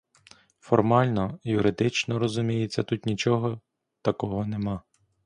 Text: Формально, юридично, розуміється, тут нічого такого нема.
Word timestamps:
Формально, 0.59 1.39
юридично, 1.43 2.19
розуміється, 2.19 2.83
тут 2.83 3.05
нічого 3.05 3.61
такого 4.01 4.45
нема. 4.45 4.81